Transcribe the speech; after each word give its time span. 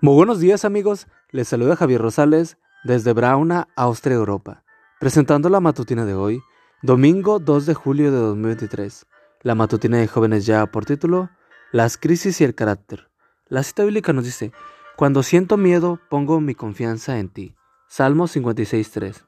Muy 0.00 0.14
buenos 0.14 0.38
días 0.38 0.64
amigos, 0.64 1.08
les 1.32 1.48
saluda 1.48 1.74
Javier 1.74 2.00
Rosales 2.00 2.56
desde 2.84 3.12
Brauna, 3.12 3.66
Austria, 3.74 4.14
Europa, 4.14 4.62
presentando 5.00 5.48
la 5.48 5.58
matutina 5.58 6.04
de 6.04 6.14
hoy, 6.14 6.40
domingo 6.82 7.40
2 7.40 7.66
de 7.66 7.74
julio 7.74 8.12
de 8.12 8.18
2023. 8.18 9.06
La 9.42 9.56
matutina 9.56 9.96
de 9.96 10.06
jóvenes 10.06 10.46
ya 10.46 10.64
por 10.66 10.84
título, 10.84 11.30
Las 11.72 11.98
crisis 11.98 12.40
y 12.40 12.44
el 12.44 12.54
carácter. 12.54 13.10
La 13.48 13.64
cita 13.64 13.82
bíblica 13.82 14.12
nos 14.12 14.24
dice, 14.24 14.52
Cuando 14.96 15.24
siento 15.24 15.56
miedo, 15.56 15.98
pongo 16.08 16.40
mi 16.40 16.54
confianza 16.54 17.18
en 17.18 17.28
ti. 17.28 17.56
Salmo 17.88 18.28
56.3. 18.28 19.24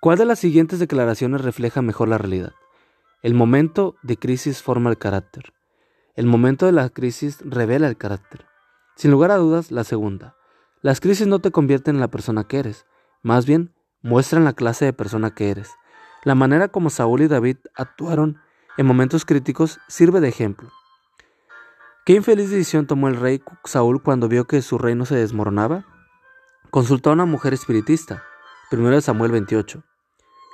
¿Cuál 0.00 0.16
de 0.16 0.24
las 0.24 0.38
siguientes 0.38 0.78
declaraciones 0.78 1.42
refleja 1.42 1.82
mejor 1.82 2.08
la 2.08 2.16
realidad? 2.16 2.54
El 3.22 3.34
momento 3.34 3.96
de 4.02 4.16
crisis 4.16 4.62
forma 4.62 4.88
el 4.88 4.96
carácter. 4.96 5.52
El 6.16 6.24
momento 6.24 6.64
de 6.64 6.72
la 6.72 6.88
crisis 6.88 7.40
revela 7.44 7.86
el 7.86 7.98
carácter. 7.98 8.46
Sin 8.98 9.12
lugar 9.12 9.30
a 9.30 9.36
dudas, 9.36 9.70
la 9.70 9.84
segunda. 9.84 10.34
Las 10.82 10.98
crisis 10.98 11.28
no 11.28 11.38
te 11.38 11.52
convierten 11.52 11.94
en 11.94 12.00
la 12.00 12.10
persona 12.10 12.42
que 12.48 12.58
eres, 12.58 12.84
más 13.22 13.46
bien 13.46 13.72
muestran 14.02 14.44
la 14.44 14.54
clase 14.54 14.86
de 14.86 14.92
persona 14.92 15.32
que 15.32 15.52
eres. 15.52 15.70
La 16.24 16.34
manera 16.34 16.66
como 16.66 16.90
Saúl 16.90 17.22
y 17.22 17.28
David 17.28 17.58
actuaron 17.76 18.40
en 18.76 18.86
momentos 18.86 19.24
críticos 19.24 19.78
sirve 19.86 20.18
de 20.18 20.26
ejemplo. 20.26 20.72
¿Qué 22.04 22.14
infeliz 22.14 22.50
decisión 22.50 22.88
tomó 22.88 23.06
el 23.06 23.14
rey 23.14 23.40
Saúl 23.64 24.02
cuando 24.02 24.26
vio 24.26 24.46
que 24.46 24.62
su 24.62 24.78
reino 24.78 25.06
se 25.06 25.14
desmoronaba? 25.14 25.84
Consultó 26.70 27.10
a 27.10 27.12
una 27.12 27.24
mujer 27.24 27.54
espiritista, 27.54 28.24
1 28.72 29.00
Samuel 29.00 29.30
28. 29.30 29.84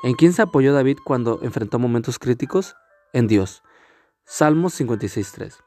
¿En 0.03 0.15
quién 0.17 0.35
se 0.35 0.43
apoyó 0.43 0.75
David 0.75 0.99
cuando 1.03 1.39
enfrentó 1.41 1.79
momentos 1.79 2.19
críticos? 2.19 2.77
En 3.15 3.27
Dios. 3.27 3.63
Salmos 4.27 4.79
56.3. 4.79 5.64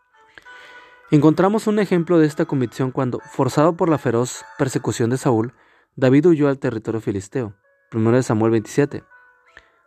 Encontramos 1.09 1.67
un 1.67 1.79
ejemplo 1.79 2.19
de 2.19 2.27
esta 2.27 2.43
convicción 2.43 2.91
cuando, 2.91 3.21
forzado 3.31 3.77
por 3.77 3.87
la 3.87 3.97
feroz 3.97 4.43
persecución 4.57 5.09
de 5.09 5.17
Saúl, 5.17 5.53
David 5.95 6.25
huyó 6.25 6.49
al 6.49 6.59
territorio 6.59 6.99
filisteo. 6.99 7.53
1 7.93 8.23
Samuel 8.23 8.51
27. 8.51 9.05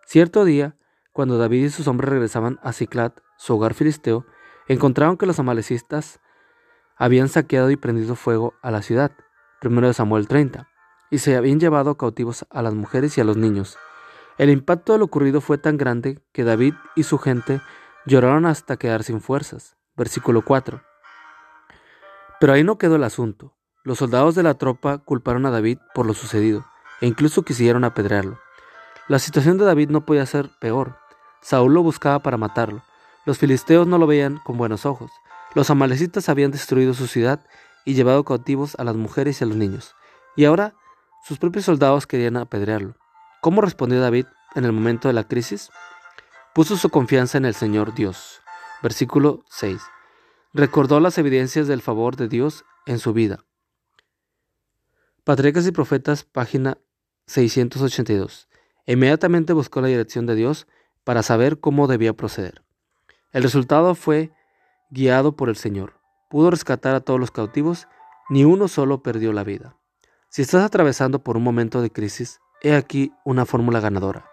Cierto 0.06 0.46
día, 0.46 0.78
cuando 1.12 1.36
David 1.36 1.66
y 1.66 1.68
sus 1.68 1.88
hombres 1.88 2.08
regresaban 2.08 2.58
a 2.62 2.72
Ciclat, 2.72 3.20
su 3.36 3.54
hogar 3.54 3.74
filisteo, 3.74 4.24
encontraron 4.66 5.18
que 5.18 5.26
los 5.26 5.38
amalecistas 5.38 6.20
habían 6.96 7.28
saqueado 7.28 7.70
y 7.70 7.76
prendido 7.76 8.16
fuego 8.16 8.54
a 8.62 8.70
la 8.70 8.80
ciudad. 8.80 9.12
1 9.62 9.92
Samuel 9.92 10.26
30. 10.26 10.70
Y 11.10 11.18
se 11.18 11.36
habían 11.36 11.60
llevado 11.60 11.98
cautivos 11.98 12.46
a 12.48 12.62
las 12.62 12.72
mujeres 12.72 13.18
y 13.18 13.20
a 13.20 13.24
los 13.24 13.36
niños. 13.36 13.76
El 14.38 14.48
impacto 14.48 14.94
de 14.94 15.00
lo 15.00 15.04
ocurrido 15.04 15.42
fue 15.42 15.58
tan 15.58 15.76
grande 15.76 16.24
que 16.32 16.44
David 16.44 16.72
y 16.96 17.02
su 17.02 17.18
gente 17.18 17.60
lloraron 18.06 18.46
hasta 18.46 18.78
quedar 18.78 19.02
sin 19.02 19.20
fuerzas. 19.20 19.76
Versículo 19.96 20.42
4. 20.42 20.80
Pero 22.40 22.54
ahí 22.54 22.64
no 22.64 22.78
quedó 22.78 22.96
el 22.96 23.04
asunto. 23.04 23.54
Los 23.84 23.98
soldados 23.98 24.34
de 24.34 24.42
la 24.42 24.54
tropa 24.54 24.96
culparon 24.98 25.44
a 25.44 25.50
David 25.50 25.78
por 25.94 26.06
lo 26.06 26.14
sucedido 26.14 26.64
e 27.02 27.06
incluso 27.06 27.42
quisieron 27.42 27.84
apedrearlo. 27.84 28.38
La 29.08 29.18
situación 29.18 29.58
de 29.58 29.66
David 29.66 29.90
no 29.90 30.06
podía 30.06 30.24
ser 30.24 30.50
peor. 30.58 30.96
Saúl 31.42 31.74
lo 31.74 31.82
buscaba 31.82 32.20
para 32.20 32.38
matarlo. 32.38 32.82
Los 33.26 33.36
filisteos 33.36 33.86
no 33.86 33.98
lo 33.98 34.06
veían 34.06 34.38
con 34.38 34.56
buenos 34.56 34.86
ojos. 34.86 35.10
Los 35.54 35.68
amalecitas 35.68 36.30
habían 36.30 36.50
destruido 36.50 36.94
su 36.94 37.06
ciudad 37.06 37.44
y 37.84 37.92
llevado 37.92 38.24
cautivos 38.24 38.74
a 38.78 38.84
las 38.84 38.96
mujeres 38.96 39.40
y 39.40 39.44
a 39.44 39.46
los 39.46 39.56
niños. 39.56 39.94
Y 40.34 40.46
ahora 40.46 40.74
sus 41.26 41.38
propios 41.38 41.66
soldados 41.66 42.06
querían 42.06 42.38
apedrearlo. 42.38 42.96
¿Cómo 43.42 43.60
respondió 43.60 44.00
David 44.00 44.26
en 44.54 44.64
el 44.64 44.72
momento 44.72 45.08
de 45.08 45.14
la 45.14 45.24
crisis? 45.24 45.70
Puso 46.54 46.78
su 46.78 46.88
confianza 46.88 47.36
en 47.36 47.44
el 47.44 47.54
Señor 47.54 47.94
Dios. 47.94 48.40
Versículo 48.82 49.44
6 49.50 49.78
recordó 50.52 51.00
las 51.00 51.18
evidencias 51.18 51.68
del 51.68 51.82
favor 51.82 52.16
de 52.16 52.28
Dios 52.28 52.64
en 52.86 52.98
su 52.98 53.12
vida. 53.12 53.44
Patriarcas 55.24 55.66
y 55.66 55.72
Profetas, 55.72 56.24
página 56.24 56.78
682. 57.26 58.48
Inmediatamente 58.86 59.52
buscó 59.52 59.80
la 59.80 59.88
dirección 59.88 60.26
de 60.26 60.34
Dios 60.34 60.66
para 61.04 61.22
saber 61.22 61.60
cómo 61.60 61.86
debía 61.86 62.14
proceder. 62.14 62.62
El 63.32 63.42
resultado 63.42 63.94
fue 63.94 64.32
guiado 64.90 65.36
por 65.36 65.48
el 65.48 65.56
Señor. 65.56 66.00
Pudo 66.28 66.50
rescatar 66.50 66.94
a 66.94 67.00
todos 67.00 67.20
los 67.20 67.30
cautivos, 67.30 67.86
ni 68.28 68.44
uno 68.44 68.66
solo 68.68 69.02
perdió 69.02 69.32
la 69.32 69.44
vida. 69.44 69.76
Si 70.28 70.42
estás 70.42 70.64
atravesando 70.64 71.22
por 71.22 71.36
un 71.36 71.42
momento 71.42 71.82
de 71.82 71.90
crisis, 71.90 72.40
he 72.62 72.74
aquí 72.74 73.12
una 73.24 73.46
fórmula 73.46 73.80
ganadora. 73.80 74.26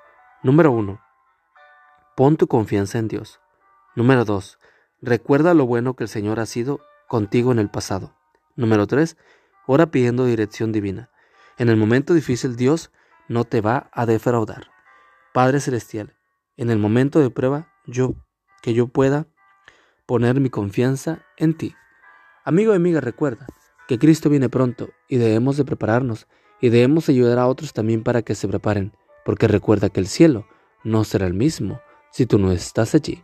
Número 0.44 0.72
1. 0.72 1.00
Pon 2.16 2.38
tu 2.38 2.47
confianza 2.47 2.97
en 2.97 3.08
Dios. 3.08 3.40
Número 3.96 4.25
2. 4.25 4.59
Recuerda 5.02 5.53
lo 5.53 5.68
bueno 5.68 5.96
que 5.96 6.06
el 6.06 6.09
Señor 6.09 6.40
ha 6.40 6.47
sido 6.47 6.80
contigo 7.08 7.52
en 7.52 7.59
el 7.59 7.69
pasado. 7.69 8.16
Número 8.56 8.88
3. 8.88 9.16
Ora 9.68 9.91
pidiendo 9.91 10.25
dirección 10.25 10.72
divina. 10.72 11.12
En 11.59 11.69
el 11.69 11.78
momento 11.78 12.16
difícil 12.16 12.56
Dios 12.56 12.91
no 13.28 13.44
te 13.44 13.62
va 13.62 13.90
a 13.94 14.08
defraudar. 14.08 14.72
Padre 15.34 15.59
Celestial, 15.59 16.16
en 16.56 16.72
el 16.72 16.80
momento 16.80 17.19
de 17.19 17.30
prueba, 17.30 17.72
yo, 17.85 18.16
que 18.63 18.74
yo 18.74 18.88
pueda 18.88 19.28
poner 20.08 20.40
mi 20.40 20.50
confianza 20.50 21.19
en 21.38 21.56
ti. 21.56 21.75
Amigo 22.44 22.74
y 22.74 22.78
amiga, 22.78 23.00
recuerda 23.00 23.46
que 23.88 24.00
Cristo 24.00 24.31
viene 24.31 24.50
pronto 24.50 24.90
y 25.08 25.18
debemos 25.18 25.58
de 25.58 25.66
prepararnos 25.66 26.28
y 26.59 26.69
debemos 26.69 27.08
ayudar 27.08 27.38
a 27.38 27.46
otros 27.46 27.72
también 27.72 28.03
para 28.03 28.24
que 28.24 28.34
se 28.34 28.47
preparen, 28.47 28.94
porque 29.24 29.47
recuerda 29.47 29.90
que 29.90 30.00
el 30.00 30.08
cielo 30.08 30.47
no 30.84 31.03
será 31.03 31.28
el 31.28 31.35
mismo 31.35 31.81
si 32.09 32.25
tú 32.25 32.40
no 32.40 32.52
estás 32.52 32.96
allí. 32.96 33.24